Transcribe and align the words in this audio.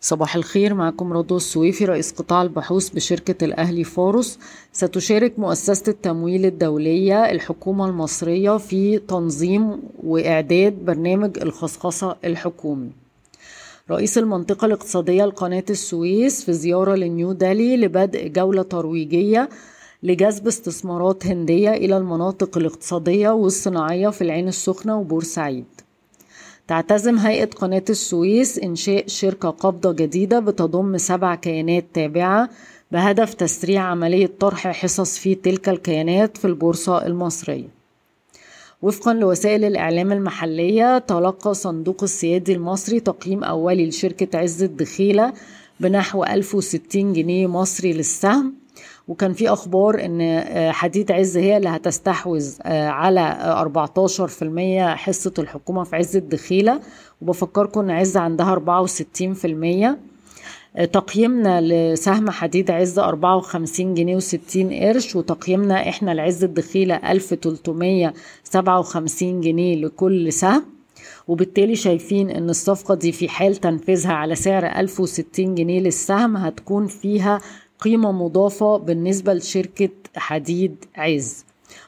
صباح 0.00 0.36
الخير 0.36 0.74
معكم 0.74 1.12
رضوى 1.12 1.36
السويفي 1.36 1.84
رئيس 1.84 2.12
قطاع 2.12 2.42
البحوث 2.42 2.88
بشركة 2.88 3.44
الأهلي 3.44 3.84
فاروس 3.84 4.38
ستشارك 4.72 5.38
مؤسسة 5.38 5.82
التمويل 5.88 6.46
الدولية 6.46 7.30
الحكومة 7.30 7.86
المصرية 7.86 8.56
في 8.56 8.98
تنظيم 8.98 9.82
وإعداد 10.04 10.84
برنامج 10.84 11.38
الخصخصة 11.38 12.16
الحكومي. 12.24 12.90
رئيس 13.90 14.18
المنطقة 14.18 14.64
الاقتصادية 14.66 15.24
لقناة 15.24 15.64
السويس 15.70 16.44
في 16.44 16.52
زيارة 16.52 16.94
لنيو 16.94 17.32
دلهي 17.32 17.76
لبدء 17.76 18.28
جولة 18.28 18.62
ترويجية 18.62 19.48
لجذب 20.02 20.46
استثمارات 20.46 21.26
هندية 21.26 21.70
إلى 21.70 21.96
المناطق 21.96 22.58
الاقتصادية 22.58 23.28
والصناعية 23.30 24.08
في 24.08 24.22
العين 24.22 24.48
السخنة 24.48 24.98
وبورسعيد. 24.98 25.64
تعتزم 26.68 27.18
هيئة 27.18 27.44
قناة 27.44 27.84
السويس 27.90 28.58
إنشاء 28.58 29.04
شركة 29.08 29.50
قابضة 29.50 29.92
جديدة 29.92 30.40
بتضم 30.40 30.98
سبع 30.98 31.34
كيانات 31.34 31.84
تابعة 31.94 32.48
بهدف 32.92 33.34
تسريع 33.34 33.82
عملية 33.82 34.30
طرح 34.40 34.68
حصص 34.68 35.18
في 35.18 35.34
تلك 35.34 35.68
الكيانات 35.68 36.36
في 36.36 36.44
البورصة 36.44 37.06
المصرية. 37.06 37.68
وفقا 38.82 39.14
لوسائل 39.14 39.64
الإعلام 39.64 40.12
المحلية 40.12 40.98
تلقى 40.98 41.54
صندوق 41.54 42.02
السيادي 42.02 42.52
المصري 42.52 43.00
تقييم 43.00 43.44
أولي 43.44 43.86
لشركة 43.88 44.38
عز 44.38 44.62
الدخيلة 44.62 45.32
بنحو 45.80 46.24
1060 46.24 47.12
جنيه 47.12 47.46
مصري 47.46 47.92
للسهم 47.92 48.54
وكان 49.08 49.32
في 49.32 49.48
أخبار 49.48 50.04
إن 50.04 50.20
آه، 50.20 50.70
حديد 50.70 51.12
عز 51.12 51.36
هي 51.36 51.56
اللي 51.56 51.68
هتستحوذ 51.68 52.54
آه، 52.62 52.88
على 52.88 53.20
14% 53.60 54.94
حصة 54.94 55.32
الحكومة 55.38 55.84
في 55.84 55.96
عز 55.96 56.16
الدخيلة. 56.16 56.80
وبفكركم 57.22 57.80
إن 57.80 57.90
عز 57.90 58.16
عندها 58.16 58.52
64% 58.52 59.98
آه، 60.76 60.84
تقييمنا 60.84 61.60
لسهم 61.60 62.30
حديد 62.30 62.70
عز 62.70 62.98
54 62.98 63.94
جنيه 63.94 64.18
و60 64.18 64.56
قرش. 64.82 65.16
وتقييمنا 65.16 65.88
إحنا 65.88 66.10
لعز 66.10 66.44
الدخيلة 66.44 66.94
1357 66.94 69.40
جنيه 69.40 69.76
لكل 69.76 70.32
سهم. 70.32 70.64
وبالتالي 71.28 71.76
شايفين 71.76 72.30
إن 72.30 72.50
الصفقة 72.50 72.94
دي 72.94 73.12
في 73.12 73.28
حال 73.28 73.56
تنفيذها 73.56 74.12
على 74.12 74.34
سعر 74.34 74.66
1060 74.66 75.54
جنيه 75.54 75.80
للسهم 75.80 76.36
هتكون 76.36 76.86
فيها 76.86 77.40
قيمة 77.80 78.12
مضافة 78.12 78.76
بالنسبة 78.76 79.34
لشركة 79.34 79.88
حديد 80.16 80.84
عز. 80.96 81.44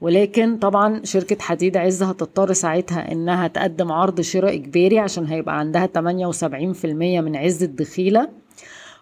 ولكن 0.00 0.56
طبعا 0.58 1.00
شركة 1.04 1.36
حديد 1.40 1.76
عز 1.76 2.02
هتضطر 2.02 2.52
ساعتها 2.52 3.12
إنها 3.12 3.48
تقدم 3.48 3.92
عرض 3.92 4.20
شراء 4.20 4.54
إجباري 4.54 4.98
عشان 4.98 5.26
هيبقى 5.26 5.58
عندها 5.58 5.86
78% 5.86 6.84
من 7.20 7.36
عز 7.36 7.62
الدخيلة. 7.62 8.28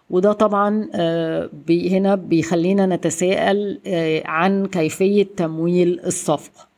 وده 0.09 0.33
طبعا 0.33 0.89
آه، 0.93 1.49
هنا 1.69 2.15
بيخلينا 2.15 2.85
نتساءل 2.85 3.79
آه، 3.87 4.23
عن 4.25 4.65
كيفية 4.65 5.23
تمويل 5.37 5.99
الصفقة. 6.05 6.68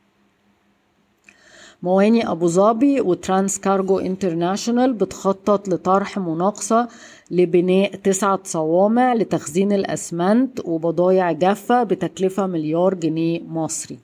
مواني 1.84 2.32
أبو 2.32 2.48
ظبي 2.48 3.02
و 3.02 3.11
Trans 3.11 3.60
Cargo 3.60 4.00
International 4.00 4.94
بتخطط 4.94 5.70
لطرح 5.70 6.18
مناقصة 6.20 6.88
لبناء 7.32 7.96
تسعة 7.96 8.40
صوامع 8.44 9.14
لتخزين 9.14 9.72
الأسمنت 9.74 10.60
وبضايع 10.66 11.32
جافة 11.32 11.84
بتكلفة 11.84 12.48
مليار 12.48 12.94
جنيه 12.94 13.42
مصري. 13.44 14.00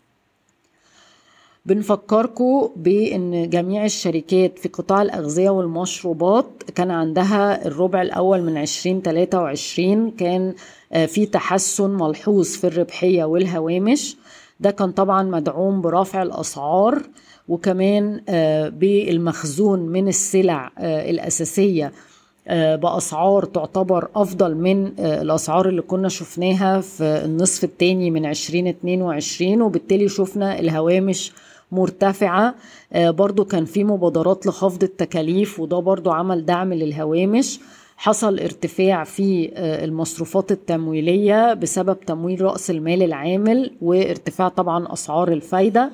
بنفكركم 1.65 2.69
بإن 2.75 3.49
جميع 3.49 3.85
الشركات 3.85 4.59
في 4.59 4.69
قطاع 4.69 5.01
الأغذية 5.01 5.49
والمشروبات 5.49 6.45
كان 6.75 6.91
عندها 6.91 7.67
الربع 7.67 8.01
الأول 8.01 8.41
من 8.41 8.57
2023 8.57 10.11
كان 10.11 10.53
آه، 10.93 11.05
في 11.05 11.25
تحسن 11.25 11.89
ملحوظ 11.89 12.47
في 12.47 12.67
الربحية 12.67 13.23
والهوامش. 13.23 14.17
ده 14.59 14.71
كان 14.71 14.91
طبعا 14.91 15.23
مدعوم 15.23 15.81
برفع 15.81 16.23
الأسعار 16.23 17.01
وكمان 17.47 18.21
آه، 18.29 18.69
بالمخزون 18.69 19.79
من 19.79 20.07
السلع 20.07 20.71
آه، 20.77 21.09
الأساسية 21.09 21.91
بأسعار 22.49 23.45
تعتبر 23.45 24.07
أفضل 24.15 24.55
من 24.55 24.87
الأسعار 24.99 25.69
اللي 25.69 25.81
كنا 25.81 26.09
شفناها 26.09 26.81
في 26.81 27.03
النصف 27.03 27.63
الثاني 27.63 28.11
من 28.11 28.25
2022 28.25 29.61
وبالتالي 29.61 30.07
شفنا 30.09 30.59
الهوامش 30.59 31.31
مرتفعة. 31.71 32.55
آه، 32.93 33.09
برضو 33.09 33.45
كان 33.45 33.65
في 33.65 33.83
مبادرات 33.83 34.47
لخفض 34.47 34.83
التكاليف 34.83 35.59
وده 35.59 35.79
برضو 35.79 36.11
عمل 36.11 36.45
دعم 36.45 36.73
للهوامش. 36.73 37.59
حصل 37.97 38.39
ارتفاع 38.39 39.03
في 39.03 39.51
آه، 39.53 39.85
المصروفات 39.85 40.51
التمويلية 40.51 41.53
بسبب 41.53 41.99
تمويل 41.99 42.41
رأس 42.41 42.69
المال 42.71 43.03
العامل 43.03 43.71
وارتفاع 43.81 44.47
طبعا 44.47 44.93
أسعار 44.93 45.31
الفايدة. 45.31 45.91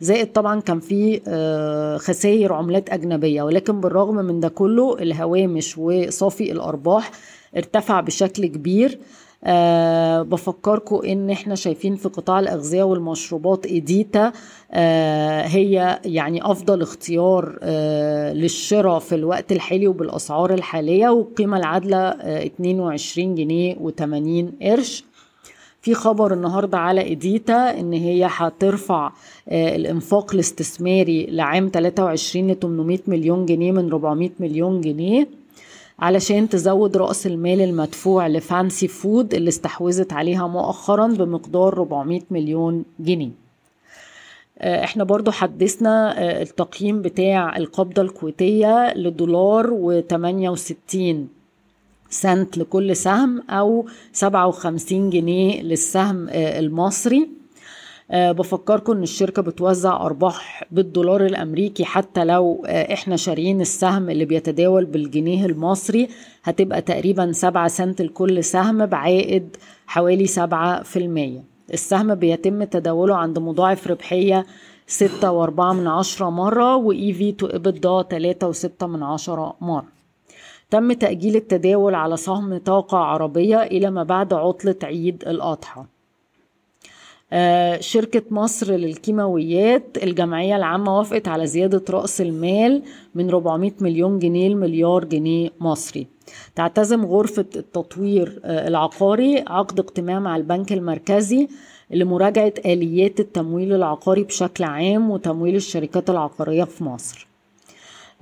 زائد 0.00 0.32
طبعا 0.32 0.60
كان 0.60 0.80
في 0.80 1.20
آه، 1.28 1.96
خسائر 1.96 2.52
عملات 2.52 2.90
أجنبية. 2.90 3.42
ولكن 3.42 3.80
بالرغم 3.80 4.14
من 4.16 4.40
ده 4.40 4.48
كله 4.48 4.98
الهوامش 4.98 5.78
وصافي 5.78 6.52
الأرباح 6.52 7.10
ارتفع 7.56 8.00
بشكل 8.00 8.46
كبير. 8.46 8.98
أه 9.46 10.22
بفكركم 10.22 11.00
إن 11.06 11.30
إحنا 11.30 11.54
شايفين 11.54 11.96
في 11.96 12.08
قطاع 12.08 12.40
الأغذية 12.40 12.82
والمشروبات 12.82 13.66
ايديتا 13.66 14.32
أه 14.72 15.42
هي 15.42 16.00
يعني 16.04 16.50
أفضل 16.50 16.82
اختيار 16.82 17.58
أه 17.62 18.32
للشراء 18.32 18.98
في 18.98 19.14
الوقت 19.14 19.52
الحالي 19.52 19.88
وبالأسعار 19.88 20.54
الحالية 20.54 21.08
والقيمه 21.08 21.56
العادلة 21.56 21.98
أه 21.98 22.46
22 22.46 23.34
جنيه 23.34 23.74
و80 23.74 24.44
قرش. 24.64 25.04
في 25.80 25.94
خبر 25.94 26.32
النهارده 26.32 26.78
على 26.78 27.00
ايديتا 27.00 27.80
إن 27.80 27.92
هي 27.92 28.28
هترفع 28.30 29.12
آه، 29.48 29.76
الإنفاق 29.76 30.34
الاستثماري 30.34 31.26
لعام 31.26 31.70
23 31.72 32.50
ل 32.50 32.54
800 32.58 32.98
مليون 33.06 33.46
جنيه 33.46 33.72
من 33.72 33.88
400 33.92 34.30
مليون 34.40 34.80
جنيه. 34.80 35.28
علشان 35.98 36.48
تزود 36.48 36.96
رأس 36.96 37.26
المال 37.26 37.60
المدفوع 37.60 38.26
ل 38.26 38.36
Fancy 38.36 38.88
Food 38.88 39.34
اللي 39.34 39.48
استحوذت 39.48 40.12
عليها 40.12 40.46
مؤخرا 40.46 41.06
بمقدار 41.06 41.72
400 41.72 42.20
مليون 42.30 42.84
جنيه. 43.00 43.30
آه، 44.58 44.84
إحنا 44.84 45.04
برضو 45.04 45.30
حدثنا 45.30 46.18
آه، 46.18 46.42
التقييم 46.42 47.02
بتاع 47.02 47.56
القبضة 47.56 48.02
الكويتية 48.02 48.94
لدولار 48.94 49.70
و68 49.70 50.96
سنت 52.10 52.58
لكل 52.58 52.96
سهم 52.96 53.42
أو 53.50 53.86
57 54.12 55.10
جنيه 55.10 55.62
للسهم 55.62 56.28
آه، 56.28 56.58
المصري. 56.58 57.28
أه 58.10 58.32
بفكركم 58.32 58.92
إن 58.92 59.02
الشركة 59.02 59.42
بتوزع 59.42 59.96
أرباح 59.96 60.64
بالدولار 60.70 61.26
الأمريكي 61.26 61.84
حتى 61.84 62.24
لو 62.24 62.64
أه 62.66 62.94
إحنا 62.94 63.16
شاريين 63.16 63.60
السهم 63.60 64.10
اللي 64.10 64.24
بيتداول 64.24 64.84
بالجنيه 64.84 65.46
المصري 65.46 66.08
هتبقى 66.44 66.82
تقريبا 66.82 67.32
7 67.32 67.68
سنت 67.68 68.02
لكل 68.02 68.44
سهم 68.44 68.86
بعائد 68.86 69.56
حوالي 69.86 70.26
7% 70.26 71.70
السهم 71.72 72.14
بيتم 72.14 72.64
تداوله 72.64 73.16
عند 73.16 73.38
مضاعف 73.38 73.86
ربحية 73.86 74.46
ستة 74.86 75.30
وأربعة 75.32 75.72
من 75.72 75.86
عشرة 75.86 76.30
مرة 76.30 76.76
وإي 76.76 77.12
في 77.12 77.32
تو 77.32 77.46
إبدا 77.46 78.02
تلاتة 78.02 78.48
وستة 78.48 78.86
من 78.86 79.02
عشرة 79.02 79.54
مرة. 79.60 79.84
تم 80.70 80.92
تأجيل 80.92 81.36
التداول 81.36 81.94
على 81.94 82.16
سهم 82.16 82.56
طاقة 82.58 82.98
عربية 82.98 83.62
إلى 83.62 83.90
ما 83.90 84.02
بعد 84.02 84.32
عطلة 84.34 84.76
عيد 84.82 85.24
الأضحى. 85.26 85.80
آه، 85.80 85.84
شركة 87.80 88.22
مصر 88.30 88.72
للكيماويات 88.72 89.98
الجمعية 90.02 90.56
العامة 90.56 90.98
وافقت 90.98 91.28
على 91.28 91.46
زيادة 91.46 91.82
رأس 91.90 92.20
المال 92.20 92.82
من 93.14 93.30
400 93.30 93.72
مليون 93.80 94.18
جنيه 94.18 94.48
لمليار 94.48 95.04
جنيه 95.04 95.50
مصري. 95.60 96.06
تعتزم 96.54 97.04
غرفة 97.04 97.46
التطوير 97.56 98.40
آه، 98.44 98.68
العقاري 98.68 99.44
عقد 99.48 99.80
اجتماع 99.80 100.18
مع 100.20 100.36
البنك 100.36 100.72
المركزي 100.72 101.48
لمراجعة 101.90 102.52
آليات 102.66 103.20
التمويل 103.20 103.74
العقاري 103.74 104.22
بشكل 104.22 104.64
عام 104.64 105.10
وتمويل 105.10 105.56
الشركات 105.56 106.10
العقارية 106.10 106.64
في 106.64 106.84
مصر. 106.84 107.26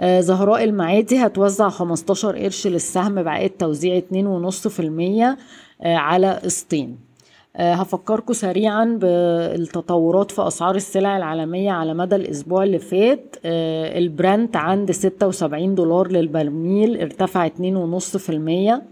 آه، 0.00 0.20
زهراء 0.20 0.64
المعادي 0.64 1.16
هتوزع 1.18 1.68
15 1.68 2.36
قرش 2.36 2.66
للسهم 2.66 3.22
بعائد 3.22 3.50
توزيع 3.50 3.96
2.5% 3.98 5.36
على 5.84 6.40
قسطين. 6.44 6.88
آه، 6.90 7.11
هفكركم 7.56 8.32
سريعا 8.32 8.84
بالتطورات 8.84 10.30
في 10.30 10.46
أسعار 10.46 10.74
السلع 10.74 11.16
العالمية 11.16 11.70
على 11.70 11.94
مدى 11.94 12.16
الأسبوع 12.16 12.62
اللي 12.64 12.78
فات. 12.78 13.36
آه، 13.44 13.98
البرنت 13.98 14.56
عند 14.56 14.90
76 14.90 15.74
دولار 15.74 16.08
للبرميل 16.12 17.00
ارتفع 17.00 17.46
2.5% 17.46 18.82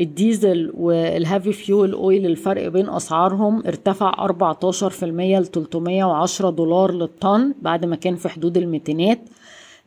الديزل 0.00 0.72
وال 0.74 0.96
heavy 0.96 1.52
fuel 1.52 1.92
oil 1.92 2.26
الفرق 2.26 2.68
بين 2.68 2.88
أسعارهم 2.88 3.62
ارتفع 3.66 4.12
14% 4.26 5.38
ل 5.38 5.46
310 5.46 6.50
دولار 6.50 6.92
للطن 6.92 7.54
بعد 7.62 7.84
ما 7.84 7.96
كان 7.96 8.16
في 8.16 8.28
حدود 8.28 8.56
الميتينات. 8.56 9.18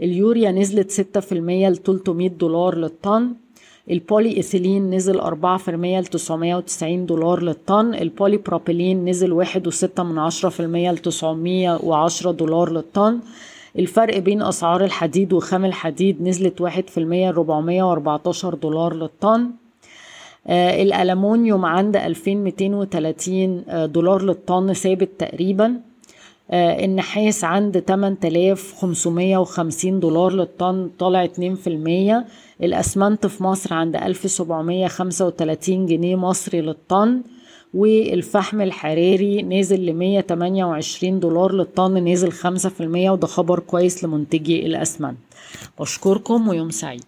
اليوريا 0.01 0.51
نزلت 0.51 0.91
6% 0.91 1.69
ل 1.69 1.75
300 1.77 2.29
دولار 2.29 2.77
للطن. 2.77 3.33
البولي 3.89 4.37
إيثيلين 4.37 4.89
نزل 4.89 5.19
4% 5.21 5.99
ل 5.99 6.05
990 6.05 7.05
دولار 7.05 7.41
للطن. 7.41 7.93
البولي 7.93 8.37
بروبيلين 8.37 9.09
نزل 9.09 9.45
1.6 9.45 10.03
من 10.03 10.19
10% 10.19 10.91
ل 10.91 10.97
910 10.97 12.31
دولار 12.31 12.71
للطن. 12.71 13.19
الفرق 13.79 14.17
بين 14.17 14.41
أسعار 14.41 14.83
الحديد 14.83 15.33
وخام 15.33 15.65
الحديد 15.65 16.21
نزلت 16.21 16.61
1% 16.61 17.31
ل 17.31 17.33
414 17.33 18.53
دولار 18.55 18.93
للطن. 18.93 19.49
آه 20.47 20.83
الألمونيوم 20.83 21.65
عند 21.65 21.95
2230 21.95 23.63
دولار 23.91 24.21
للطن 24.21 24.73
ثابت 24.73 25.09
تقريبا. 25.19 25.65
آه 25.65 25.90
النحاس 26.53 27.43
عند 27.43 27.79
8550 27.79 29.99
دولار 29.99 30.33
للطن 30.33 30.89
طالع 30.99 31.25
2% 31.25 32.25
الأسمنت 32.63 33.27
في 33.27 33.43
مصر 33.43 33.73
عند 33.73 33.95
1735 33.95 35.85
جنيه 35.85 36.15
مصري 36.15 36.61
للطن. 36.61 37.21
والفحم 37.73 38.61
الحراري 38.61 39.41
نازل 39.41 39.85
ل 39.85 39.93
128 39.93 41.19
دولار 41.19 41.51
للطن 41.53 42.03
نازل 42.03 42.31
5% 42.31 42.81
وده 42.81 43.27
خبر 43.27 43.59
كويس 43.59 44.03
لمنتجي 44.03 44.65
الأسمنت. 44.65 45.17
بشكركم 45.79 46.47
ويوم 46.47 46.69
سعيد. 46.69 47.03